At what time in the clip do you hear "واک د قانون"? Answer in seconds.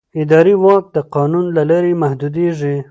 0.63-1.45